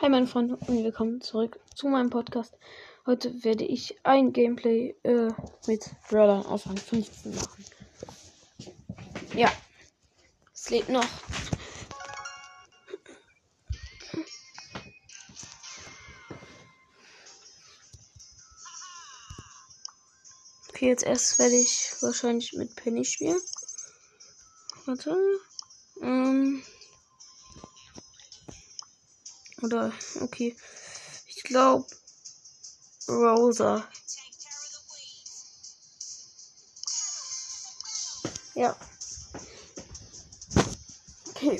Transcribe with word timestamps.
Hi 0.00 0.08
meine 0.08 0.26
Freunde 0.26 0.56
und 0.66 0.82
willkommen 0.82 1.20
zurück 1.20 1.60
zu 1.74 1.86
meinem 1.86 2.08
Podcast. 2.08 2.54
Heute 3.04 3.44
werde 3.44 3.64
ich 3.64 3.98
ein 4.02 4.32
Gameplay 4.32 4.94
äh, 5.02 5.28
mit 5.66 5.90
Brawler 6.08 6.48
auf 6.48 6.66
Rang 6.66 6.78
15 6.78 7.34
machen. 7.34 7.64
Ja, 9.34 9.52
es 10.54 10.70
lebt 10.70 10.88
noch. 10.88 11.04
Okay, 20.70 20.88
jetzt 20.88 21.02
erst 21.02 21.38
werde 21.38 21.56
ich 21.56 21.92
wahrscheinlich 22.00 22.54
mit 22.54 22.74
Penny 22.74 23.04
spielen. 23.04 23.38
Warte. 24.86 25.14
Ähm. 26.00 26.62
Oder, 29.62 29.92
okay. 30.20 30.56
Ich 31.26 31.42
glaube, 31.42 31.86
Rosa. 33.08 33.88
Ja. 38.54 38.76
Okay. 41.30 41.58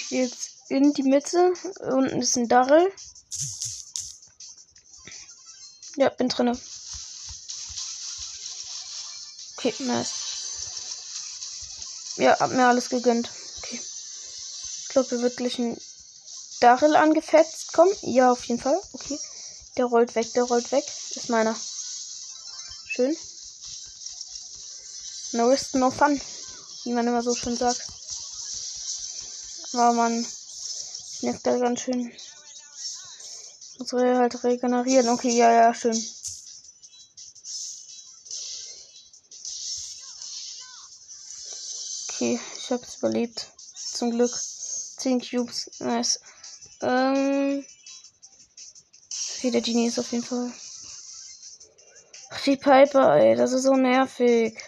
Ich 0.00 0.08
gehe 0.08 0.24
jetzt 0.24 0.50
in 0.68 0.92
die 0.92 1.02
Mitte. 1.02 1.52
Unten 1.80 2.22
ist 2.22 2.36
ein 2.36 2.48
Darrell. 2.48 2.90
Ja, 5.96 6.08
bin 6.08 6.28
drinne. 6.28 6.58
Okay, 9.56 9.74
nice. 9.80 10.12
Ja, 12.16 12.38
hab 12.38 12.50
mir 12.50 12.66
alles 12.66 12.88
gegönnt. 12.88 13.30
Okay. 13.58 13.80
Ich 14.82 14.88
glaube, 14.88 15.10
wir 15.10 15.22
wird 15.22 15.36
gleich 15.36 15.58
ein 15.58 15.76
Darrell 16.60 16.96
angefetzt 16.96 17.72
kommen. 17.72 17.92
Ja, 18.02 18.32
auf 18.32 18.44
jeden 18.44 18.60
Fall. 18.60 18.80
Okay. 18.92 19.18
Der 19.76 19.84
rollt 19.84 20.14
weg, 20.14 20.32
der 20.32 20.44
rollt 20.44 20.72
weg. 20.72 20.84
Ist 21.14 21.28
meiner. 21.28 21.56
Schön. 22.86 23.16
No 25.32 25.48
risk, 25.48 25.74
no 25.74 25.90
fun. 25.90 26.20
Wie 26.84 26.92
man 26.92 27.06
immer 27.06 27.22
so 27.22 27.34
schön 27.34 27.56
sagt. 27.56 27.99
Aber 29.72 29.92
man 29.92 30.26
nervt 31.22 31.46
da 31.46 31.58
ganz 31.58 31.80
schön. 31.80 32.12
Muss 33.78 33.92
halt 33.92 34.44
regenerieren. 34.44 35.08
Okay, 35.08 35.30
ja, 35.30 35.52
ja, 35.52 35.74
schön. 35.74 35.96
Okay, 42.08 42.40
ich 42.58 42.70
hab's 42.70 42.96
überlebt. 42.96 43.50
Zum 43.74 44.10
Glück. 44.10 44.32
10 44.98 45.20
Cubes. 45.20 45.70
Nice. 45.78 46.20
Ähm. 46.82 47.64
Okay, 49.38 49.50
der 49.50 49.62
Genie 49.62 49.86
ist 49.86 49.98
auf 49.98 50.12
jeden 50.12 50.24
Fall. 50.24 50.52
Ach, 52.30 52.42
die 52.42 52.56
Piper, 52.56 53.16
ey, 53.16 53.36
das 53.36 53.52
ist 53.52 53.62
so 53.62 53.74
nervig. 53.74 54.58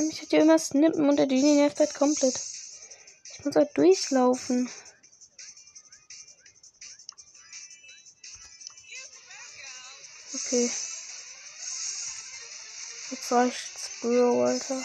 Will 0.00 0.06
mich 0.06 0.20
halt 0.20 0.30
hier 0.30 0.40
immer 0.40 0.58
snippen 0.58 1.10
und 1.10 1.16
der 1.16 1.26
Genie 1.26 1.56
nervt 1.56 1.78
halt 1.78 1.92
komplett. 1.92 2.34
Ich 3.34 3.44
muss 3.44 3.54
halt 3.54 3.76
durchlaufen. 3.76 4.70
Okay. 10.32 10.70
Jetzt 13.10 13.30
reicht's, 13.30 13.90
Bro, 14.00 14.42
Alter. 14.42 14.82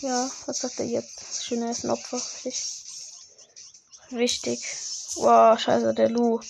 Ja, 0.00 0.28
was 0.46 0.58
sagt 0.58 0.80
er 0.80 0.86
jetzt? 0.86 1.44
Schön, 1.44 1.62
er 1.62 1.70
ist 1.70 1.84
ein 1.84 1.90
Opfer. 1.90 2.20
Richtig. 2.44 2.84
Richtig. 4.10 4.66
Wow, 5.14 5.56
scheiße, 5.56 5.94
der 5.94 6.08
Lu. 6.08 6.40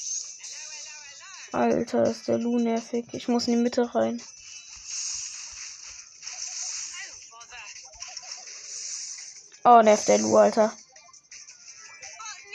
Alter, 1.52 2.04
ist 2.04 2.26
der 2.26 2.38
Lu 2.38 2.58
nervig. 2.58 3.04
Ich 3.12 3.28
muss 3.28 3.48
in 3.48 3.56
die 3.56 3.62
Mitte 3.62 3.94
rein. 3.94 4.22
Oh, 9.62 9.82
nervt 9.82 10.08
der 10.08 10.18
Lu, 10.18 10.36
Alter. 10.36 10.74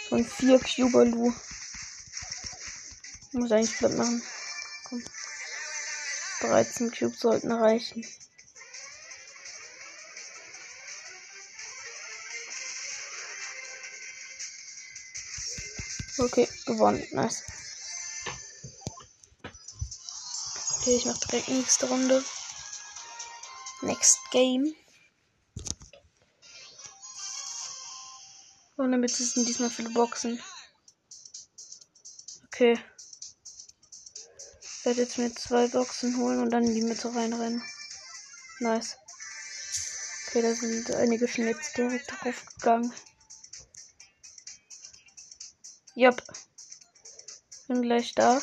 So 0.10 0.16
ein 0.16 0.26
4 0.26 0.60
Cuber 0.60 1.06
Lu. 1.06 1.34
Muss 3.34 3.52
eigentlich 3.52 3.78
platt 3.78 3.94
machen. 3.94 4.24
Komm. 4.86 5.04
13 6.42 6.92
Cubes 6.92 7.20
sollten 7.20 7.52
reichen. 7.52 8.06
Okay, 16.18 16.48
gewonnen. 16.66 17.06
Nice. 17.12 17.44
Okay, 20.80 20.96
ich 20.96 21.06
mach 21.06 21.18
direkt 21.18 21.50
nächste 21.50 21.88
Runde. 21.88 22.24
Next 23.82 24.20
Game. 24.32 24.76
Und 28.86 28.92
damit 28.92 29.10
sind 29.10 29.48
diesmal 29.48 29.72
viele 29.72 29.90
Boxen. 29.90 30.40
Okay. 32.46 32.80
Ich 34.62 34.86
werde 34.86 35.02
jetzt 35.02 35.18
mir 35.18 35.34
zwei 35.34 35.68
Boxen 35.68 36.16
holen 36.18 36.40
und 36.40 36.52
dann 36.52 36.66
in 36.66 36.76
die 36.76 36.84
Mitte 36.84 37.08
reinrennen. 37.16 37.64
Nice. 38.60 38.98
Okay, 40.28 40.44
da 40.44 40.54
sind 40.54 40.92
einige 40.94 41.28
schon 41.28 41.48
jetzt 41.48 41.76
direkt 41.76 42.12
drauf 42.12 42.46
gegangen. 42.58 42.94
Jupp. 45.96 46.22
Bin 47.68 47.82
gleich 47.82 48.14
da. 48.14 48.40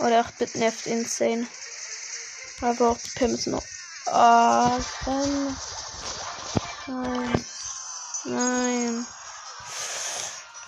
Oh, 0.00 0.06
der 0.06 0.26
8-Bit 0.26 0.56
nervt 0.56 0.86
insane. 0.88 1.46
Aber 2.60 2.90
auch 2.90 2.98
die 2.98 3.10
Pimps 3.10 3.46
noch. 3.46 3.64
Ah, 4.06 4.80
oh, 5.06 5.52
Nein. 6.88 7.44
Nein. 8.24 9.06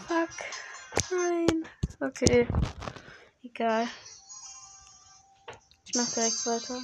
Fuck. 0.09 0.31
Nein. 1.11 1.69
Okay. 2.01 2.49
Egal. 3.43 3.89
Ich 5.85 5.95
mach 5.95 6.13
direkt 6.13 6.45
weiter. 6.47 6.83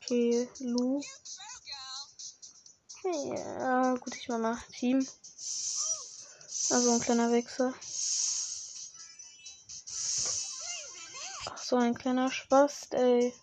Okay, 0.00 0.48
Lu. 0.60 1.02
Ja, 3.04 3.94
gut, 3.94 4.16
ich 4.16 4.28
mach 4.28 4.38
mal 4.38 4.58
Team. 4.72 5.06
Also 6.70 6.92
ein 6.92 7.00
kleiner 7.00 7.30
Wechsel. 7.30 7.74
Ach, 11.50 11.58
so 11.58 11.76
ein 11.76 11.94
kleiner 11.94 12.30
Spaß, 12.30 12.88
ey. 12.92 13.34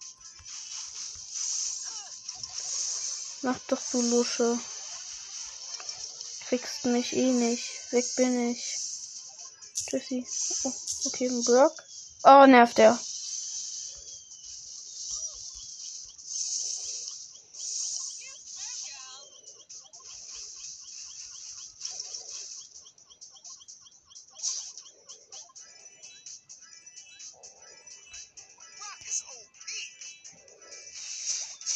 Mach 3.45 3.59
doch 3.67 3.81
du 3.91 4.01
Lusche. 4.01 4.57
Kriegst 6.47 6.85
mich 6.85 7.11
eh 7.11 7.29
nicht. 7.33 7.91
Weg 7.91 8.05
bin 8.15 8.51
ich. 8.51 8.63
Tschüssi. 9.75 10.25
Oh, 10.63 10.73
okay, 11.07 11.27
ein 11.27 11.43
Brock. 11.43 11.83
Oh, 12.23 12.45
nervt 12.45 12.77
der. 12.77 12.97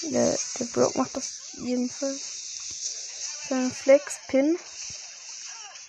Der, 0.03 0.39
der 0.59 0.65
Brock 0.67 0.95
macht 0.95 1.17
auf 1.17 1.46
jeden 1.59 1.89
Fall 1.89 2.15
seinen 3.49 3.71
Flex-Pin. 3.71 4.57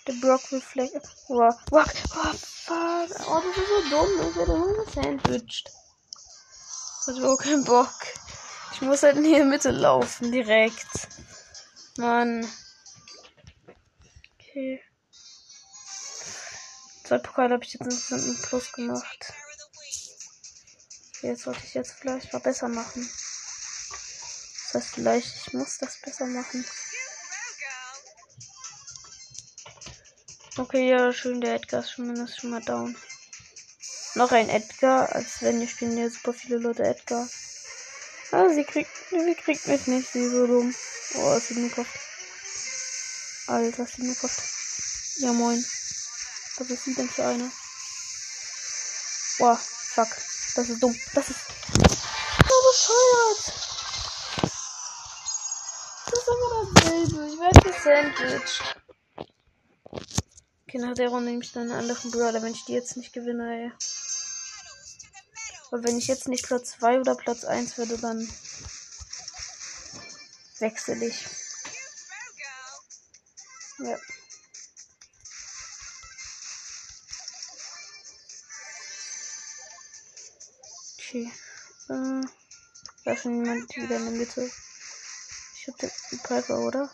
Der 0.06 0.12
Brock 0.14 0.50
will 0.52 0.60
Flex. 0.60 0.92
Wow. 1.28 1.54
Wow. 1.70 1.84
Oh, 2.16 2.32
fuck. 2.32 3.28
Oh, 3.28 3.42
das 3.42 3.56
ist 3.56 3.68
so 3.68 3.90
dumm. 3.90 4.30
Ich 4.30 4.36
werde 4.36 4.58
nur 4.58 4.84
gesandwiched. 4.84 5.70
Ich 7.02 7.16
habe 7.16 7.30
auch 7.30 7.38
keinen 7.38 7.64
Bock. 7.64 7.94
Ich 8.72 8.80
muss 8.82 9.02
halt 9.02 9.16
in 9.16 9.24
die 9.24 9.42
Mitte 9.42 9.70
laufen, 9.70 10.30
direkt. 10.30 11.08
Mann. 11.96 12.46
Okay. 14.34 14.80
Zwei 17.04 17.18
Pokale 17.18 17.54
habe 17.54 17.64
ich 17.64 17.72
jetzt 17.72 17.84
insgesamt 17.84 18.26
ein 18.26 18.42
Plus 18.42 18.72
gemacht. 18.72 19.32
Jetzt 21.22 21.42
sollte 21.42 21.64
ich 21.64 21.74
jetzt 21.74 21.92
vielleicht 21.92 22.32
mal 22.32 22.40
besser 22.40 22.68
machen. 22.68 23.08
Das 24.72 24.86
vielleicht, 24.86 25.46
ich 25.46 25.52
muss 25.54 25.78
das 25.78 25.96
besser 26.00 26.26
machen. 26.26 26.64
Okay, 30.58 30.90
ja, 30.90 31.12
schön, 31.12 31.40
der 31.40 31.54
Edgar 31.54 31.80
ist 31.80 31.92
zumindest 31.94 32.40
schon 32.40 32.50
mal 32.50 32.60
down. 32.60 32.96
Noch 34.14 34.32
ein 34.32 34.48
Edgar, 34.48 35.14
als 35.14 35.40
wenn 35.42 35.60
wir 35.60 35.68
spielen 35.68 35.96
ja 35.96 36.10
super 36.10 36.32
viele 36.32 36.58
Leute 36.58 36.82
Edgar. 36.82 37.28
Ah, 38.32 38.48
sie 38.48 38.64
kriegt, 38.64 38.90
sie 39.10 39.34
kriegt 39.36 39.66
mich 39.68 39.86
nicht, 39.86 40.12
sie 40.12 40.20
ist 40.20 40.32
so 40.32 40.46
dumm. 40.46 40.74
Oh, 41.14 41.34
ist 41.36 41.48
sie 41.48 41.54
nur 41.54 41.70
Kraft. 41.70 41.98
Alter, 43.46 43.86
sie 43.86 44.02
nur 44.02 44.16
Kraft. 44.16 44.42
Ja, 45.18 45.32
moin. 45.32 45.64
Was 46.56 46.68
ist 46.68 46.86
denn 46.86 47.08
für 47.08 47.24
eine? 47.24 47.52
Boah, 49.38 49.56
fuck. 49.56 50.08
Das 50.56 50.68
ist 50.68 50.82
dumm. 50.82 50.98
Das 51.14 51.30
ist 51.30 51.38
so 52.48 52.56
bescheuert. 52.70 53.52
Das 56.06 56.18
ist 56.18 56.28
immer 56.28 57.27
werde 57.38 57.60
gesandwiched. 57.60 58.76
Okay, 60.66 60.78
nach 60.78 60.94
der 60.94 61.08
Runde 61.08 61.30
nehme 61.30 61.42
ich 61.42 61.52
dann 61.52 61.70
einen 61.70 61.80
anderen 61.80 62.10
Brawler, 62.10 62.42
wenn 62.42 62.52
ich 62.52 62.64
die 62.64 62.74
jetzt 62.74 62.96
nicht 62.96 63.12
gewinne, 63.12 63.64
ey. 63.64 63.72
Aber 65.70 65.84
wenn 65.84 65.98
ich 65.98 66.06
jetzt 66.06 66.28
nicht 66.28 66.44
Platz 66.46 66.72
2 66.78 67.00
oder 67.00 67.14
Platz 67.14 67.44
1 67.44 67.78
würde, 67.78 67.98
dann 67.98 68.28
wechsle 70.58 71.06
ich. 71.06 71.26
Ja. 73.78 73.98
Okay. 80.98 81.32
Äh, 81.88 82.26
da 83.04 83.12
ist 83.12 83.22
schon 83.22 83.44
jemand 83.44 83.76
wieder 83.76 83.96
in 83.96 84.04
der 84.04 84.12
Mitte. 84.12 84.50
Ich 85.56 85.68
hab 85.68 85.78
den 85.78 85.90
Piper, 86.22 86.58
oder? 86.58 86.90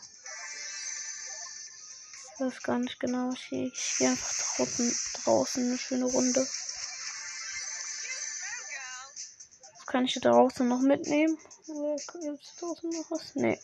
Weiß 2.44 2.62
gar 2.62 2.79
nicht 2.79 3.00
genau. 3.00 3.32
Ich, 3.32 3.52
ich 3.52 3.94
gehe 3.96 4.11
einfach 4.11 4.56
draußen, 4.56 4.94
draußen 5.25 5.64
eine 5.67 5.79
schöne 5.79 6.05
Runde. 6.05 6.46
Kann 9.87 10.05
ich 10.05 10.20
da 10.20 10.31
draußen 10.31 10.69
noch 10.69 10.81
mitnehmen? 10.81 11.38
Gibt 11.67 12.61
draußen 12.61 12.91
noch 12.91 13.11
was? 13.11 13.35
Nee. 13.35 13.58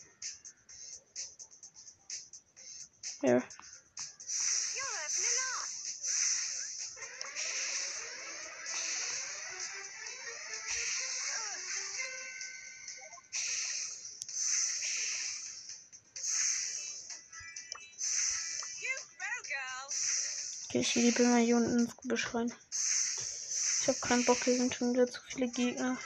Ja. 3.21 3.43
Ich 20.79 20.95
liebe 20.95 21.23
mal 21.23 21.41
hier 21.41 21.57
unten 21.57 21.79
ins 21.79 21.97
Gebüsch 21.97 22.33
rein. 22.33 22.51
Ich 23.81 23.87
habe 23.87 23.99
keinen 23.99 24.25
Bock, 24.25 24.37
hier 24.43 24.57
sind 24.57 24.73
schon 24.73 24.93
wieder 24.93 25.07
zu 25.07 25.19
viele 25.27 25.47
Gegner. 25.49 25.97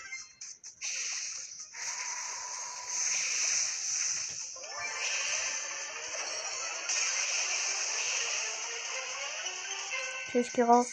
Okay, 10.27 10.41
ich 10.41 10.51
gehe 10.51 10.65
raus. 10.65 10.87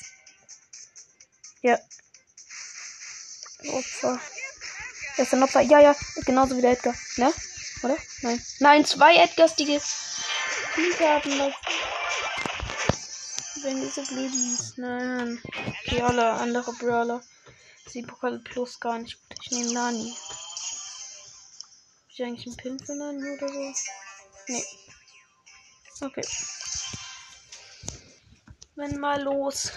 Ja. 1.63 1.79
Opfer. 3.69 4.21
Er 5.17 5.25
ist 5.25 5.35
ein 5.35 5.43
Opfer. 5.43 5.61
Ja, 5.61 5.81
ja. 5.81 5.97
Genauso 6.27 6.57
wie 6.57 6.61
der 6.61 6.73
Edgar. 6.73 6.95
Ne? 7.17 7.33
Oder? 7.83 7.97
Nein. 8.23 8.45
Nein, 8.61 8.85
zwei 8.85 9.17
Edgars, 9.17 9.57
die 9.57 9.65
gespielt 9.65 11.01
haben 11.01 11.55
wenn 13.63 13.81
diese 13.81 14.03
Blödis. 14.03 14.75
Nein. 14.77 15.41
Alle 16.01 16.31
andere 16.33 16.73
Brawler. 16.75 17.23
Sie 17.87 18.03
Pokal 18.03 18.39
plus 18.41 18.81
gar 18.81 18.99
nicht. 18.99 19.19
Ich 19.43 19.51
nehme 19.51 19.73
Nani. 19.73 20.15
Hab 20.15 22.09
ich 22.09 22.23
eigentlich 22.23 22.47
einen 22.47 22.57
Pin 22.57 22.79
für 22.79 22.95
Nani 22.95 23.31
oder 23.33 23.49
so? 23.49 23.73
Nee. 24.49 24.65
Okay. 26.01 26.27
Wenn 28.75 28.99
mal 28.99 29.23
los. 29.23 29.73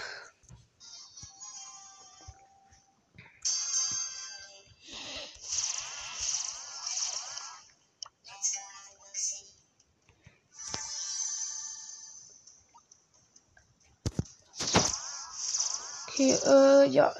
Okay, 16.16 16.32
äh, 16.46 16.88
ja. 16.88 17.14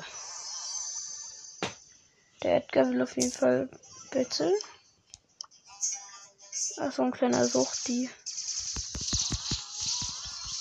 Der 2.43 2.57
Edgar 2.57 2.89
will 2.89 3.03
auf 3.03 3.15
jeden 3.17 3.31
Fall 3.31 3.69
betteln. 4.11 4.55
Achso, 6.79 7.03
ein 7.03 7.11
kleiner 7.11 7.45
Sucht, 7.47 7.89
die. 7.89 8.09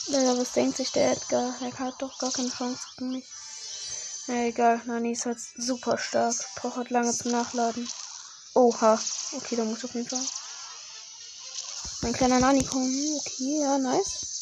Ja, 0.08 0.38
was 0.38 0.52
denkt 0.52 0.76
sich 0.76 0.92
der 0.92 1.14
Edgar? 1.14 1.56
Er 1.62 1.80
hat 1.80 2.02
doch 2.02 2.20
gar 2.20 2.34
keine 2.34 2.50
Chance 2.50 2.82
gegen 2.98 3.12
mich. 3.12 3.26
Na 4.28 4.48
egal, 4.48 4.82
Nani 4.86 5.14
ist 5.14 5.26
halt 5.26 5.40
super 5.40 5.98
stark. 5.98 6.36
Braucht 6.56 6.76
halt 6.76 6.90
lange 6.90 7.14
zum 7.14 7.32
Nachladen. 7.32 7.88
Oha. 8.54 9.00
Okay, 9.32 9.56
da 9.56 9.64
muss 9.64 9.86
auf 9.86 9.94
jeden 9.94 10.10
Fall. 10.10 10.26
Mein 12.02 12.12
kleiner 12.12 12.42
Nani 12.42 12.66
kommen. 12.66 13.18
Okay, 13.18 13.62
ja, 13.62 13.78
nice. 13.78 14.35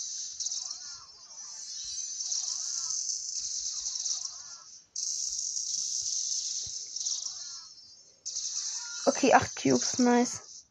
Okay, 9.06 9.34
8 9.34 9.56
Cubes, 9.56 10.00
nice. 10.00 10.66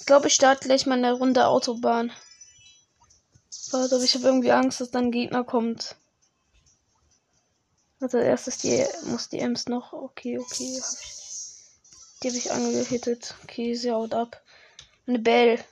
Ich 0.00 0.06
glaube, 0.06 0.28
ich 0.28 0.34
starte 0.34 0.68
gleich 0.68 0.86
mal 0.86 0.98
eine 0.98 1.12
Runde 1.12 1.46
Autobahn. 1.46 2.12
Warte, 3.72 4.02
ich 4.02 4.14
habe 4.14 4.24
irgendwie 4.24 4.52
Angst, 4.52 4.80
dass 4.80 4.90
dann 4.90 5.06
ein 5.06 5.12
Gegner 5.12 5.44
kommt. 5.44 5.96
Also 8.00 8.18
erstes 8.18 8.58
die 8.58 8.86
muss 9.04 9.28
die 9.28 9.40
Ems 9.40 9.66
noch. 9.66 9.92
Okay, 9.92 10.38
okay. 10.38 10.80
Hab 10.80 11.00
ich, 11.00 12.22
die 12.22 12.28
habe 12.28 12.38
ich 12.38 12.52
angehittet. 12.52 13.34
Okay, 13.42 13.74
sie 13.74 13.90
haut 13.90 14.14
ab. 14.14 14.42
Eine 15.06 15.18
Bell. 15.18 15.64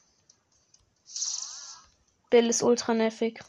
Bell 2.31 2.49
ist 2.49 2.63
ultra 2.63 2.95
nervig. 2.95 3.41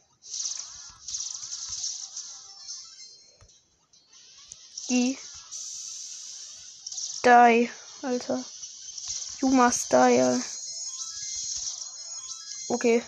Die. 4.89 5.17
Die. 7.23 7.69
Alter. 8.05 8.43
Juma 9.39 9.71
Style. 9.71 10.41
Okay. 12.69 13.03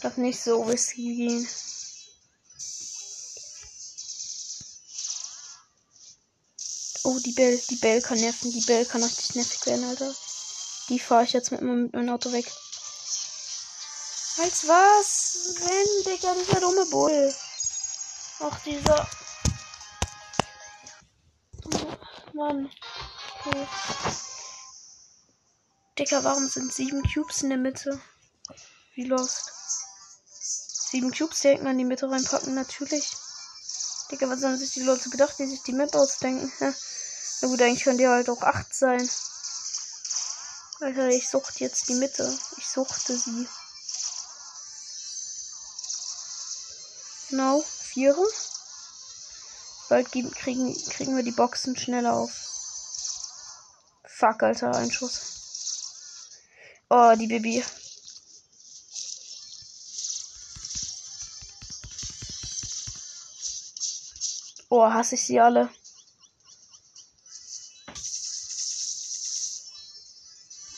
Darf 0.00 0.16
nicht 0.16 0.40
so 0.40 0.62
risky 0.62 1.14
gehen. 1.14 1.48
Oh, 7.04 7.18
die 7.24 7.32
Bell. 7.32 7.60
Die 7.70 7.76
Bell 7.76 8.02
kann 8.02 8.18
nerven. 8.18 8.50
Die 8.50 8.66
Bell 8.66 8.84
kann 8.84 9.02
richtig 9.02 9.36
nervig 9.36 9.64
werden, 9.66 9.84
Alter. 9.84 10.12
Die 10.88 10.98
fahre 10.98 11.24
ich 11.24 11.32
jetzt 11.32 11.52
mit, 11.52 11.62
meinem 11.62 12.08
Auto 12.08 12.32
weg. 12.32 12.50
Als 14.38 14.66
was? 14.66 15.54
Wenn, 15.60 16.04
Digga, 16.04 16.34
dieser 16.34 16.60
dumme 16.60 16.84
Bull. 16.86 17.34
Ach, 18.40 18.58
dieser. 18.64 19.08
Mann. 22.34 22.70
Okay. 23.46 23.66
Digga, 25.98 26.24
warum 26.24 26.48
sind 26.48 26.72
sieben 26.72 27.02
Cubes 27.02 27.42
in 27.42 27.50
der 27.50 27.58
Mitte? 27.58 28.00
Wie 28.94 29.04
lost. 29.04 29.52
Sieben 30.90 31.12
Cubes 31.12 31.40
direkt 31.40 31.62
mal 31.62 31.70
in 31.70 31.78
die 31.78 31.84
Mitte 31.84 32.10
reinpacken, 32.10 32.54
natürlich. 32.54 33.10
Digga, 34.10 34.28
was 34.28 34.42
haben 34.42 34.56
sich 34.56 34.72
die 34.72 34.82
Leute 34.82 35.10
gedacht, 35.10 35.38
die 35.38 35.46
sich 35.46 35.62
die 35.62 35.72
Map 35.72 35.94
ausdenken? 35.94 36.52
Na 36.60 37.48
gut, 37.48 37.62
eigentlich 37.62 37.84
können 37.84 37.98
die 37.98 38.08
halt 38.08 38.28
auch 38.28 38.42
acht 38.42 38.74
sein. 38.74 39.08
Alter, 40.80 41.08
ich 41.08 41.28
suchte 41.28 41.64
jetzt 41.64 41.88
die 41.88 41.94
Mitte. 41.94 42.38
Ich 42.58 42.66
suchte 42.66 43.16
sie. 43.16 43.48
Genau, 47.30 47.62
vier. 47.62 48.16
Bald 49.88 50.10
kriegen, 50.10 50.74
kriegen 50.90 51.16
wir 51.16 51.22
die 51.22 51.32
Boxen 51.32 51.76
schneller 51.76 52.14
auf. 52.14 52.45
Fuck, 54.18 54.44
Alter, 54.44 54.74
ein 54.74 54.90
Schuss. 54.90 56.32
Oh, 56.88 57.12
die 57.18 57.26
Baby. 57.26 57.62
Oh, 64.70 64.90
hasse 64.90 65.16
ich 65.16 65.22
sie 65.26 65.38
alle. 65.38 65.68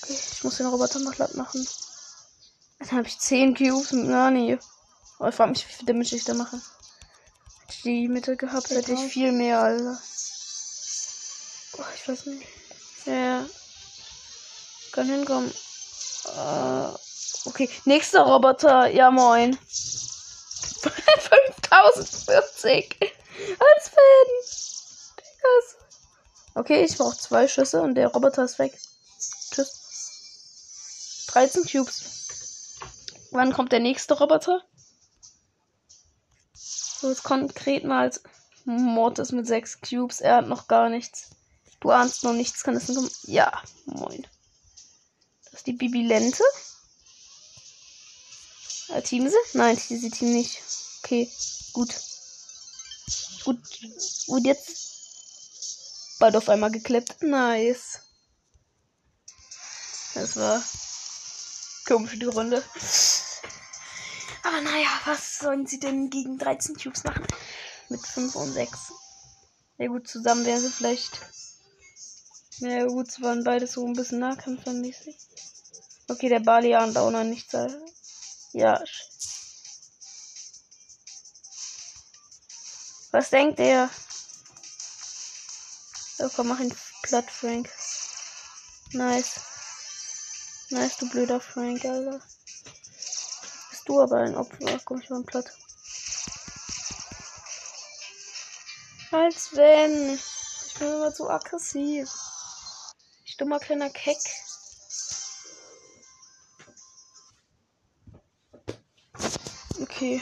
Okay, 0.03 0.19
ich 0.33 0.43
muss 0.43 0.57
den 0.57 0.67
Roboter 0.67 0.99
noch 0.99 1.15
glatt 1.15 1.37
machen. 1.37 1.65
Dann 2.81 2.91
habe 2.91 3.07
ich 3.07 3.21
10 3.21 3.55
Cubes 3.55 3.93
mit 3.93 4.07
Nani. 4.07 4.59
Oh, 5.21 5.29
ich 5.29 5.35
frage 5.37 5.53
mich, 5.53 5.69
wie 5.69 5.73
viel 5.75 5.87
Damage 5.87 6.17
ich 6.17 6.25
da 6.25 6.35
mache. 6.35 6.57
Hätte 6.57 7.73
ich 7.73 7.83
die 7.83 8.09
Mitte 8.09 8.37
gehabt, 8.37 8.71
hätte 8.71 8.95
ich 8.95 9.13
viel 9.13 9.31
mehr, 9.31 9.61
Alter. 9.61 10.03
Oh, 11.75 11.85
ich 11.95 12.09
weiß 12.09 12.27
nicht. 12.27 12.45
Ja. 13.09 13.47
Kann 14.93 15.07
hinkommen. 15.07 15.51
Äh, 16.27 16.89
okay, 17.47 17.69
nächster 17.85 18.23
Roboter. 18.23 18.89
Ja, 18.89 19.11
moin. 19.11 19.59
5040. 20.81 22.97
Als 23.59 23.89
Fan. 23.89 24.29
Okay, 26.55 26.85
ich 26.85 26.97
brauche 26.99 27.17
zwei 27.17 27.47
Schüsse 27.47 27.81
und 27.81 27.95
der 27.95 28.09
Roboter 28.09 28.45
ist 28.45 28.59
weg. 28.59 28.77
Tschüss. 29.53 31.25
13 31.29 31.65
Cubes. 31.65 32.03
Wann 33.31 33.53
kommt 33.53 33.71
der 33.71 33.81
nächste 33.81 34.15
Roboter? 34.15 34.63
So, 36.53 37.11
jetzt 37.11 37.23
konkret 37.23 37.85
mal 37.85 38.11
Mortis 38.65 39.31
mit 39.31 39.47
6 39.47 39.83
Cubes. 39.83 40.21
Er 40.21 40.37
hat 40.37 40.49
noch 40.49 40.67
gar 40.67 40.89
nichts. 40.89 41.31
Du 41.81 41.91
ahnst 41.91 42.25
noch 42.25 42.33
nichts, 42.33 42.65
kann 42.65 42.77
es 42.77 42.89
nicht 42.89 43.29
Ja, 43.29 43.63
moin. 43.87 44.27
Das 45.45 45.55
ist 45.55 45.67
die 45.67 45.73
Bibilente. 45.73 46.43
Äh, 48.89 49.03
Team 49.03 49.29
sie? 49.29 49.37
Nein, 49.53 49.81
diese 49.89 50.11
Team 50.11 50.33
nicht. 50.33 50.61
Okay, 51.03 51.31
gut. 51.73 51.95
Gut. 53.45 53.59
Und 54.27 54.45
jetzt 54.45 54.89
bald 56.19 56.37
auf 56.37 56.49
einmal 56.49 56.71
geklappt. 56.71 57.23
Nice. 57.23 58.01
Das 60.15 60.37
war 60.37 60.63
komisch 61.87 62.19
die 62.19 62.25
Runde. 62.25 62.63
Aber 64.43 64.61
naja, 64.63 64.89
was 65.05 65.39
sollen 65.39 65.67
sie 65.67 65.79
denn 65.79 66.11
gegen 66.11 66.39
13 66.39 66.77
Cubes 66.77 67.05
machen? 67.05 67.27
Mit 67.89 68.05
5 68.05 68.35
und 68.35 68.53
6. 68.53 68.93
Ja 69.79 69.87
gut, 69.87 70.09
zusammen 70.09 70.45
wären 70.45 70.61
sie 70.61 70.71
vielleicht 70.71 71.21
ja 72.61 72.87
gut, 72.87 73.09
es 73.09 73.23
waren 73.23 73.45
beide 73.45 73.67
so 73.67 73.87
ein 73.87 73.93
bisschen 73.93 74.19
nahkämpfermäßig. 74.19 75.17
Okay, 76.09 76.29
der 76.29 76.41
Balian 76.41 76.93
da 76.93 77.03
auch 77.03 77.11
noch 77.11 77.25
nicht 77.25 77.53
da. 77.53 77.69
Ja. 78.53 78.83
Was 83.13 83.31
denkt 83.31 83.61
er? 83.61 83.91
So, 86.17 86.29
komm, 86.35 86.49
mach 86.49 86.61
ihn 86.61 86.75
platt, 87.03 87.31
Frank. 87.31 87.71
Nice. 88.93 89.41
Nice, 90.71 90.97
du 90.97 91.09
blöder 91.09 91.41
Frank, 91.41 91.85
Alter. 91.85 92.21
Bist 93.71 93.83
du 93.87 94.01
aber 94.01 94.17
ein 94.19 94.37
Opfer? 94.37 94.81
Komm, 94.85 95.01
ich 95.01 95.11
mal 95.11 95.23
platt. 95.23 95.53
Als 99.13 99.55
wenn. 99.55 100.15
Ich 100.67 100.75
bin 100.79 100.89
immer 100.89 101.13
zu 101.15 101.31
aggressiv 101.31 102.09
dummer 103.39 103.61
kleiner 103.61 103.91
Keck. 103.91 104.19
Okay. 109.81 110.21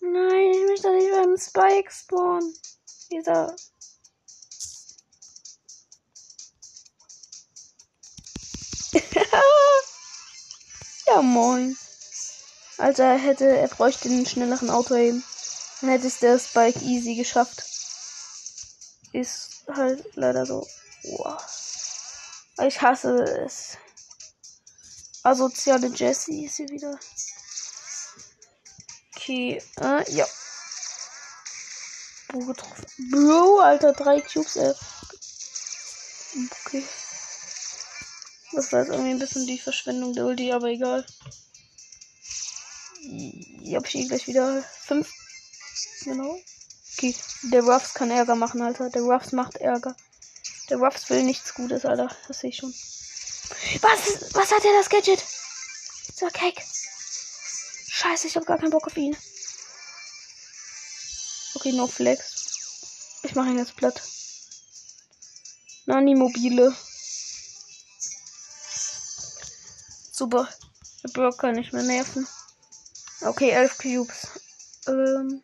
Nein, 0.00 0.52
ich 0.52 0.66
möchte 0.68 0.90
nicht 0.94 1.10
beim 1.10 1.36
Spike 1.36 1.92
spawnen. 1.92 2.54
Dieser. 3.10 3.54
ja, 11.06 11.22
moin. 11.22 11.76
Also 12.78 13.02
er 13.02 13.18
hätte, 13.18 13.46
er 13.46 13.68
bräuchte 13.68 14.08
einen 14.08 14.26
schnelleren 14.26 14.70
Auto 14.70 14.94
eben. 14.94 15.22
Dann 15.80 15.90
hätte 15.90 16.06
es 16.06 16.20
der 16.20 16.38
Spike 16.38 16.80
easy 16.84 17.14
geschafft. 17.14 17.73
Ist 19.14 19.62
halt 19.72 20.04
leider 20.16 20.44
so. 20.44 20.66
Wow. 21.04 21.40
Ich 22.66 22.82
hasse 22.82 23.22
es. 23.46 23.78
Asoziale 25.22 25.86
Jessie 25.86 26.46
ist 26.46 26.56
hier 26.56 26.68
wieder. 26.68 26.98
Okay, 29.14 29.62
äh, 29.80 30.10
ja. 30.10 30.26
Bro 32.26 32.40
getroffen. 32.40 32.86
Bro, 33.12 33.60
Alter, 33.60 33.92
drei 33.92 34.20
Cubes, 34.20 34.56
ey. 34.56 34.74
Okay. 36.66 36.84
Das 38.50 38.72
war 38.72 38.80
jetzt 38.80 38.90
irgendwie 38.90 39.10
ein 39.12 39.20
bisschen 39.20 39.46
die 39.46 39.60
Verschwendung 39.60 40.12
der 40.12 40.26
Ulti, 40.26 40.52
aber 40.52 40.66
egal. 40.66 41.06
Ich 43.62 43.76
hab 43.76 43.86
hier 43.86 44.08
gleich 44.08 44.26
wieder 44.26 44.64
fünf. 44.82 45.08
Genau. 46.02 46.36
Okay, 47.04 47.14
der 47.42 47.62
Ruffs 47.64 47.92
kann 47.92 48.10
Ärger 48.10 48.34
machen, 48.34 48.62
Alter. 48.62 48.88
Der 48.88 49.02
Ruffs 49.02 49.32
macht 49.32 49.56
Ärger. 49.56 49.94
Der 50.70 50.78
Ruffs 50.78 51.10
will 51.10 51.22
nichts 51.22 51.52
Gutes, 51.52 51.84
Alter. 51.84 52.08
Das 52.28 52.40
sehe 52.40 52.48
ich 52.48 52.56
schon. 52.56 52.72
Was? 53.82 54.34
Was 54.34 54.50
hat 54.50 54.64
er 54.64 54.72
das 54.78 54.88
Gadget? 54.88 55.22
So, 56.16 56.26
Cake. 56.32 56.62
Scheiße, 57.88 58.26
ich 58.26 58.36
habe 58.36 58.46
gar 58.46 58.56
keinen 58.56 58.70
Bock 58.70 58.86
auf 58.86 58.96
ihn. 58.96 59.14
Okay, 61.56 61.72
no 61.72 61.86
flex. 61.86 63.20
Ich 63.22 63.34
mache 63.34 63.50
ihn 63.50 63.58
jetzt 63.58 63.76
platt. 63.76 64.00
Nani 65.84 66.14
mobile. 66.14 66.74
Super. 70.10 70.48
Der 71.02 71.08
Brock 71.10 71.36
kann 71.36 71.56
nicht 71.56 71.74
mehr 71.74 71.82
nerven. 71.82 72.26
Okay, 73.20 73.50
elf 73.50 73.76
Cubes. 73.76 74.28
Ähm. 74.86 75.42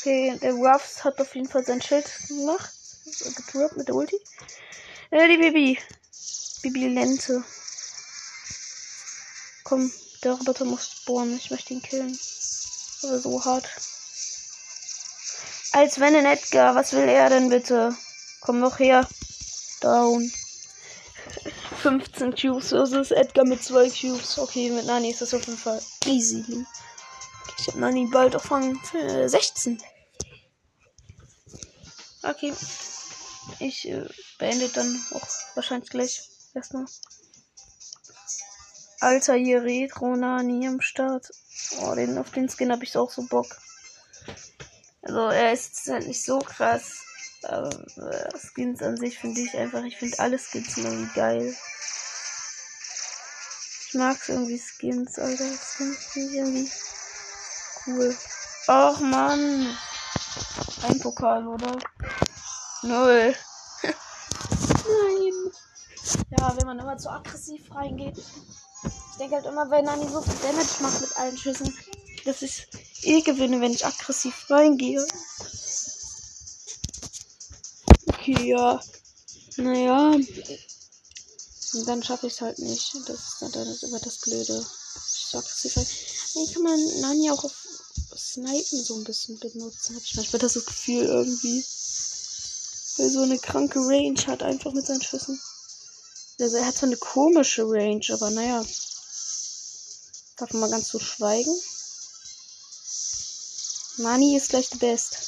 Okay, 0.00 0.38
der 0.40 0.54
Ruffs 0.54 1.04
hat 1.04 1.20
auf 1.20 1.34
jeden 1.34 1.48
Fall 1.48 1.62
sein 1.62 1.82
Schild 1.82 2.10
gemacht. 2.26 2.72
Gedroppt 3.36 3.76
mit 3.76 3.88
der 3.88 3.94
Ulti. 3.94 4.16
Äh, 5.10 5.28
die 5.28 5.36
Baby. 5.36 5.78
Bibi 6.62 6.88
Lente. 6.88 7.44
Komm, 9.64 9.92
der 10.24 10.32
Roboter 10.32 10.64
muss 10.64 10.88
spawnen. 10.88 11.36
Ich 11.36 11.50
möchte 11.50 11.74
ihn 11.74 11.82
killen. 11.82 12.18
Aber 13.02 13.18
so 13.18 13.44
hart. 13.44 13.68
Als 15.72 16.00
wenn 16.00 16.14
in 16.14 16.24
Edgar. 16.24 16.74
Was 16.74 16.94
will 16.94 17.06
er 17.06 17.28
denn 17.28 17.50
bitte? 17.50 17.94
Komm 18.40 18.60
noch 18.60 18.78
her. 18.78 19.06
Down. 19.82 20.32
15 21.82 22.34
Cubes 22.34 22.70
versus 22.70 23.10
Edgar 23.10 23.44
mit 23.44 23.62
2 23.62 23.90
Cubes. 23.90 24.38
Okay, 24.38 24.70
mit 24.70 24.86
Nani 24.86 25.10
ist 25.10 25.20
das 25.20 25.34
auf 25.34 25.44
jeden 25.46 25.58
Fall 25.58 25.82
easy. 26.06 26.64
Ich 27.70 27.76
Nani 27.76 28.06
bald 28.06 28.34
auf 28.34 28.50
Rang 28.50 28.80
16. 29.26 29.80
Okay. 32.24 32.52
Ich 33.60 33.88
äh, 33.88 34.08
beende 34.38 34.68
dann 34.70 35.00
auch 35.12 35.26
wahrscheinlich 35.54 35.88
gleich 35.88 36.28
erstmal. 36.52 36.86
Alter, 38.98 39.34
hier 39.34 39.62
Retro 39.62 40.16
Nani 40.16 40.66
am 40.66 40.80
Start. 40.80 41.30
Oh, 41.82 41.94
den, 41.94 42.18
auf 42.18 42.32
den 42.32 42.48
Skin 42.48 42.72
habe 42.72 42.82
ich 42.82 42.96
auch 42.96 43.10
so 43.10 43.22
Bock. 43.22 43.46
Also, 45.02 45.28
er 45.28 45.52
ist 45.52 45.86
halt 45.86 46.08
nicht 46.08 46.24
so 46.24 46.40
krass. 46.40 47.04
Aber 47.44 47.70
äh, 47.70 48.36
Skins 48.36 48.82
an 48.82 48.96
sich 48.96 49.16
finde 49.16 49.42
ich 49.42 49.56
einfach, 49.56 49.84
ich 49.84 49.96
finde 49.96 50.18
alle 50.18 50.38
Skins 50.38 50.76
irgendwie 50.76 51.14
geil. 51.14 51.56
Ich 53.86 53.94
mag 53.94 54.18
irgendwie 54.28 54.58
Skins, 54.58 55.20
Alter. 55.20 55.44
Skins 55.44 56.04
finde 56.06 56.30
ich 56.30 56.36
irgendwie 56.36 56.70
cool. 57.86 58.16
Ach 58.66 59.00
man. 59.00 59.76
Ein 60.82 61.00
Pokal, 61.00 61.46
oder? 61.46 61.76
Null. 62.82 63.34
Nein. 63.82 65.52
Ja, 66.38 66.56
wenn 66.56 66.66
man 66.66 66.78
immer 66.78 66.96
zu 66.96 67.10
aggressiv 67.10 67.74
reingeht. 67.74 68.18
Ich 68.84 69.16
denke 69.18 69.36
halt 69.36 69.46
immer, 69.46 69.70
wenn 69.70 69.84
Nani 69.84 70.08
so 70.08 70.22
viel 70.22 70.34
Damage 70.42 70.82
macht 70.82 71.00
mit 71.00 71.16
allen 71.16 71.36
Schüssen, 71.36 71.76
dass 72.24 72.42
ich 72.42 72.66
eh 73.02 73.20
gewinne, 73.20 73.60
wenn 73.60 73.72
ich 73.72 73.84
aggressiv 73.84 74.46
reingehe. 74.48 75.06
Okay, 78.06 78.48
ja. 78.48 78.80
Naja. 79.56 80.12
Und 81.72 81.86
dann 81.86 82.02
schaffe 82.02 82.26
ich 82.26 82.34
es 82.34 82.40
halt 82.40 82.58
nicht. 82.58 82.94
Das 83.06 83.18
ist 83.18 83.42
dann 83.42 83.78
immer 83.82 84.00
das 84.00 84.18
Blöde. 84.18 84.66
Ich 85.14 85.26
so 85.26 85.38
aggressiv 85.38 85.76
rein. 85.76 85.86
Kann 86.54 86.62
man 86.62 87.00
Nani 87.00 87.30
auch 87.30 87.44
auf 87.44 87.59
Snipen 88.32 88.84
so 88.84 88.96
ein 88.96 89.04
bisschen 89.04 89.38
benutzen. 89.40 89.96
Habe 89.96 90.04
ich 90.04 90.14
manchmal 90.14 90.40
das 90.40 90.54
Gefühl 90.54 91.04
irgendwie. 91.04 91.64
Weil 92.96 93.10
so 93.10 93.22
eine 93.22 93.38
kranke 93.38 93.80
Range 93.80 94.20
hat 94.26 94.42
einfach 94.42 94.72
mit 94.72 94.86
seinen 94.86 95.02
Schüssen. 95.02 95.40
Also 96.38 96.56
er 96.56 96.66
hat 96.66 96.76
zwar 96.76 96.88
eine 96.88 96.96
komische 96.96 97.64
Range, 97.64 98.04
aber 98.10 98.30
naja. 98.30 98.64
Darf 100.36 100.52
man 100.52 100.60
mal 100.60 100.70
ganz 100.70 100.88
so 100.88 100.98
schweigen. 100.98 101.54
Nani 103.98 104.36
ist 104.36 104.50
gleich 104.50 104.70
die 104.70 104.78
Best. 104.78 105.18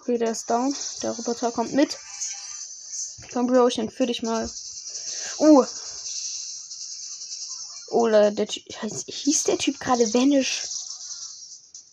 Okay, 0.00 0.18
der 0.18 0.32
ist 0.32 0.48
down. 0.48 0.74
Der 1.02 1.12
Roboter 1.12 1.52
kommt 1.52 1.72
mit. 1.74 1.98
Komm, 3.32 3.46
Bro, 3.46 3.68
ich 3.68 3.78
entführe 3.78 4.08
dich 4.08 4.22
mal. 4.22 4.50
Uh. 5.38 5.64
Oder 7.98 8.30
der 8.30 8.46
Typ. 8.46 8.62
Hieß 9.06 9.42
der 9.44 9.58
Typ 9.58 9.80
gerade 9.80 10.14
Vanish? 10.14 10.62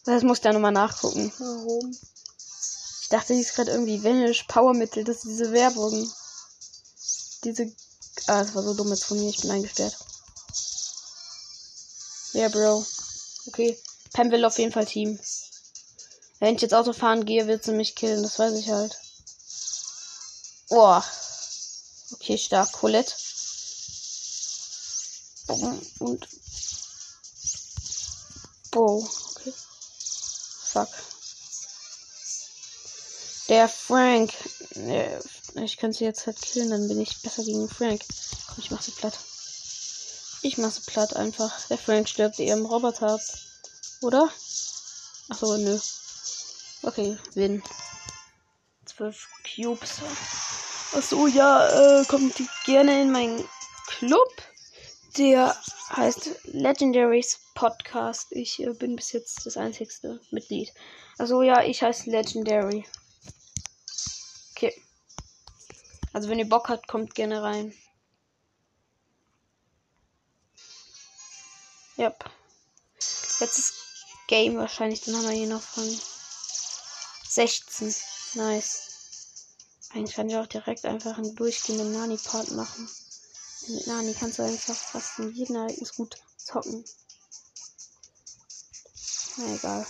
Das 0.05 0.21
muss 0.21 0.37
ich 0.37 0.43
da 0.43 0.53
nochmal 0.53 0.71
nachgucken. 0.71 1.33
Warum? 1.39 1.97
Ich 3.01 3.09
dachte, 3.09 3.33
ist 3.33 3.55
gerade 3.55 3.71
irgendwie 3.71 4.03
Vanish 4.03 4.43
Powermittel. 4.43 5.03
Das 5.03 5.17
ist 5.17 5.25
diese 5.25 5.51
Werbung. 5.51 6.07
Diese. 7.43 7.71
Ah, 8.27 8.43
das 8.43 8.53
war 8.53 8.61
so 8.61 8.75
dumm 8.75 8.89
jetzt 8.89 9.05
von 9.05 9.19
mir. 9.19 9.29
Ich 9.29 9.41
bin 9.41 9.49
eingesperrt. 9.49 9.97
Ja, 12.33 12.49
Bro. 12.49 12.85
Okay. 13.47 13.75
Pam 14.13 14.29
will 14.29 14.45
auf 14.45 14.59
jeden 14.59 14.73
Fall 14.73 14.85
Team. 14.85 15.19
Wenn 16.39 16.53
ich 16.53 16.61
jetzt 16.61 16.75
Auto 16.75 16.93
fahren 16.93 17.25
gehe, 17.25 17.47
wird 17.47 17.63
sie 17.63 17.71
mich 17.71 17.95
killen. 17.95 18.21
Das 18.21 18.37
weiß 18.37 18.53
ich 18.53 18.69
halt. 18.69 18.95
Boah. 20.69 21.03
Okay, 22.13 22.37
stark. 22.37 22.71
Colette. 22.73 23.11
Und. 25.47 26.27
Boah. 28.71 29.07
Okay. 29.35 29.53
Fuck. 30.71 30.89
Der 33.49 33.69
Frank. 33.69 34.33
Ich 35.55 35.77
könnte 35.77 35.97
sie 35.97 36.03
jetzt 36.03 36.25
halt 36.25 36.41
killen, 36.41 36.71
dann 36.71 36.87
bin 36.87 36.99
ich 36.99 37.21
besser 37.21 37.43
gegen 37.43 37.69
Frank. 37.69 38.01
Komm, 38.47 38.55
ich 38.57 38.71
mach 38.71 38.81
sie 38.81 38.91
platt. 38.91 39.17
Ich 40.41 40.57
mach 40.57 40.71
sie 40.71 40.81
platt 40.81 41.15
einfach. 41.15 41.67
Der 41.67 41.77
Frank 41.77 42.09
stirbt 42.09 42.39
ihrem 42.39 42.65
Roboter 42.65 43.13
ab. 43.13 43.21
Oder? 44.01 44.29
Achso, 45.29 45.57
nö. 45.57 45.79
Okay, 46.83 47.17
win. 47.33 47.63
Zwölf 48.85 49.27
Cubes. 49.43 50.01
Achso, 50.93 51.27
ja, 51.27 52.01
äh, 52.01 52.05
kommt 52.05 52.35
gerne 52.65 53.01
in 53.01 53.11
meinen 53.11 53.47
Club. 53.87 54.29
Der 55.17 55.55
heißt 55.91 56.29
Legendaries 56.43 57.39
Podcast. 57.53 58.31
Ich 58.31 58.61
äh, 58.61 58.73
bin 58.73 58.97
bis 58.97 59.13
jetzt 59.13 59.45
das 59.45 59.55
einzigste 59.55 60.19
Mitglied. 60.29 60.73
Also 61.17 61.41
ja, 61.41 61.63
ich 61.63 61.81
heiße 61.81 62.09
Legendary. 62.09 62.85
Okay. 64.51 64.73
Also 66.11 66.27
wenn 66.27 66.39
ihr 66.39 66.49
Bock 66.49 66.67
habt, 66.67 66.89
kommt 66.89 67.15
gerne 67.15 67.41
rein. 67.41 67.73
Yep. 71.97 72.29
Letztes 73.39 73.73
Game 74.27 74.57
wahrscheinlich, 74.57 75.01
dann 75.01 75.15
haben 75.15 75.29
wir 75.29 75.31
hier 75.31 75.47
noch 75.47 75.61
von 75.61 75.97
16. 77.29 77.95
Nice. 78.33 79.47
Eigentlich 79.93 80.15
kann 80.15 80.29
ich 80.29 80.35
auch 80.35 80.47
direkt 80.47 80.83
einfach 80.83 81.17
einen 81.17 81.35
durchgehenden 81.35 81.93
Nani-Part 81.93 82.51
machen. 82.51 82.89
Mit 83.67 83.87
Nani 83.87 84.13
kannst 84.13 84.37
du 84.37 84.43
einfach 84.43 84.75
fast 84.75 85.19
in 85.19 85.31
jedem 85.33 85.55
Ereignis 85.55 85.95
gut 85.95 86.15
zocken. 86.37 86.85
Na 89.37 89.55
egal. 89.55 89.85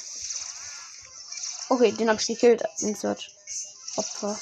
Okay, 1.70 1.91
den 1.91 2.10
hab 2.10 2.20
ich 2.20 2.27
gekillt. 2.27 2.63
Search. 2.77 3.36
Opfer. 3.98 4.39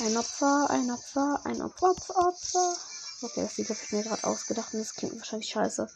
Ein 0.00 0.16
Opfer, 0.16 0.66
ein 0.70 0.90
Opfer, 0.90 1.40
ein 1.44 1.62
Opfer, 1.62 1.90
Opfer, 1.90 2.16
Opfer. 2.16 2.76
Okay, 3.22 3.42
das 3.42 3.56
Lied 3.56 3.68
habe 3.68 3.78
ich 3.80 3.92
mir 3.92 4.02
gerade 4.02 4.24
ausgedacht 4.24 4.74
und 4.74 4.80
das 4.80 4.94
klingt 4.94 5.16
wahrscheinlich 5.16 5.50
scheiße. 5.50 5.88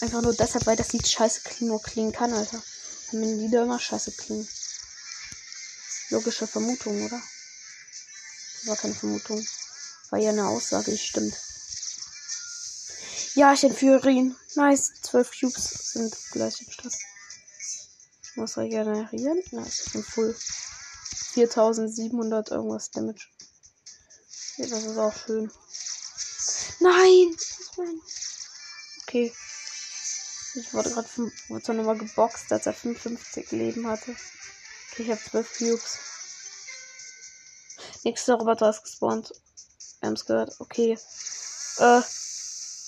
Einfach 0.00 0.22
nur 0.22 0.34
deshalb, 0.34 0.66
weil 0.66 0.76
das 0.76 0.92
Lied 0.92 1.06
scheiße 1.06 1.42
klingen, 1.42 1.70
nur 1.70 1.82
klingen 1.82 2.12
kann, 2.12 2.32
Alter. 2.32 2.60
Wenn 3.12 3.38
Lieder 3.38 3.62
immer 3.62 3.78
scheiße 3.78 4.12
klingen. 4.12 4.48
Logische 6.10 6.46
Vermutung, 6.46 7.04
oder? 7.04 7.20
War 8.64 8.76
keine 8.76 8.94
Vermutung. 8.94 9.46
War 10.10 10.18
ja 10.18 10.30
eine 10.30 10.46
Aussage, 10.46 10.96
stimmt. 10.96 11.34
Ja, 13.34 13.52
ich 13.52 13.62
entführe 13.62 14.10
ihn. 14.10 14.36
Nice. 14.54 14.92
Zwölf 15.02 15.30
Cubes 15.38 15.92
sind 15.92 16.16
gleich 16.32 16.60
im 16.60 16.72
Start. 16.72 16.94
Muss 18.36 18.56
regenerieren. 18.56 19.42
Nice, 19.52 19.86
ich 19.86 19.92
bin 19.92 20.02
full. 20.02 20.36
4700 21.34 22.50
irgendwas 22.50 22.90
Damage. 22.90 23.28
Ja, 24.56 24.66
das 24.66 24.84
ist 24.84 24.98
auch 24.98 25.14
schön. 25.14 25.52
Nein! 26.80 27.36
Okay. 29.02 29.32
Ich 30.54 30.74
wurde 30.74 30.90
gerade 30.90 31.08
wurde 31.48 31.62
zwar 31.62 31.74
nochmal 31.76 31.98
geboxt, 31.98 32.50
als 32.50 32.66
er 32.66 32.74
55 32.74 33.52
Leben 33.52 33.86
hatte. 33.86 34.16
Okay, 34.90 35.02
ich 35.02 35.10
habe 35.10 35.20
12 35.20 35.58
Cubes. 35.58 35.98
Nächster 38.02 38.34
Roboter 38.34 38.70
ist 38.70 38.82
gespawnt. 38.82 39.32
Ems 40.00 40.24
gehört. 40.24 40.54
Okay. 40.58 40.98
Äh. 41.78 42.00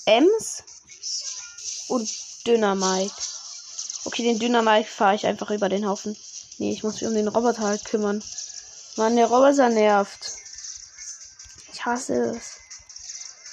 Ems 0.06 0.62
und 1.88 2.10
Dynamite. 2.46 3.14
Okay, 4.04 4.22
den 4.22 4.38
Dynamite 4.38 4.88
fahre 4.88 5.14
ich 5.14 5.26
einfach 5.26 5.50
über 5.50 5.68
den 5.68 5.86
Haufen. 5.86 6.16
Nee, 6.58 6.72
ich 6.72 6.82
muss 6.82 6.94
mich 6.94 7.06
um 7.06 7.14
den 7.14 7.28
Roboter 7.28 7.62
halt 7.62 7.84
kümmern. 7.84 8.22
Mann, 8.96 9.16
der 9.16 9.26
Roboter 9.26 9.68
nervt. 9.68 10.32
Ich 11.72 11.84
hasse 11.84 12.36
es. 12.36 12.56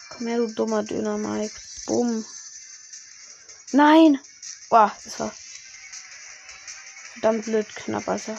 Komm 0.09 0.27
her, 0.27 0.37
du 0.37 0.47
dummer 0.47 0.83
Dynamite. 0.83 1.53
Bumm. 1.85 2.25
Nein! 3.71 4.19
Boah, 4.69 4.91
das 5.03 5.19
war 5.19 5.33
verdammt 7.13 7.45
blöd 7.45 7.67
knapp, 7.75 8.07
also. 8.07 8.35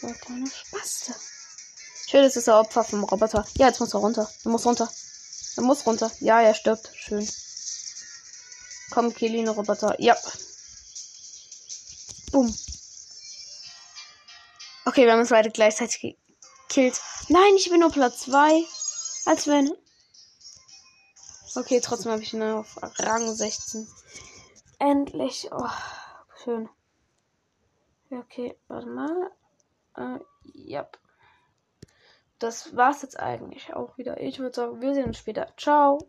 So 0.00 0.06
ein 0.06 0.20
kleiner 0.20 0.50
Spaste. 0.50 1.14
Schön, 2.10 2.24
es 2.24 2.34
ist 2.34 2.48
der 2.48 2.58
Opfer 2.58 2.82
vom 2.82 3.04
Roboter. 3.04 3.46
Ja, 3.56 3.68
jetzt 3.68 3.78
muss 3.78 3.94
er 3.94 4.00
runter. 4.00 4.28
Er 4.44 4.50
muss 4.50 4.66
runter. 4.66 4.90
Er 5.56 5.62
muss 5.62 5.86
runter. 5.86 6.10
Ja, 6.18 6.40
er 6.40 6.54
stirbt. 6.54 6.90
Schön. 6.96 7.24
Komm, 8.90 9.14
kill 9.14 9.32
ihn, 9.32 9.46
Roboter. 9.46 9.94
Ja. 10.00 10.16
Bumm. 12.32 12.52
Okay, 14.86 15.04
wir 15.04 15.12
haben 15.12 15.20
uns 15.20 15.28
beide 15.28 15.52
gleichzeitig 15.52 16.16
gekillt. 16.68 17.00
Nein, 17.28 17.54
ich 17.54 17.70
bin 17.70 17.78
nur 17.78 17.92
Platz 17.92 18.22
2. 18.22 18.64
Als 19.26 19.46
wenn. 19.46 19.70
Okay, 21.54 21.78
trotzdem 21.80 22.10
habe 22.10 22.22
ich 22.22 22.34
ihn 22.34 22.42
auf 22.42 22.76
Rang 22.98 23.32
16. 23.32 23.86
Endlich. 24.80 25.48
Oh, 25.52 25.68
schön. 26.42 26.68
Okay, 28.10 28.58
warte 28.66 28.88
mal. 28.88 29.30
Äh, 29.96 30.18
ja. 30.54 30.90
Das 32.40 32.74
war's 32.74 33.02
jetzt 33.02 33.20
eigentlich 33.20 33.72
auch 33.74 33.96
wieder. 33.98 34.20
Ich 34.20 34.40
würde 34.40 34.56
sagen, 34.56 34.80
wir 34.80 34.94
sehen 34.94 35.04
uns 35.04 35.18
später. 35.18 35.46
Ciao. 35.56 35.98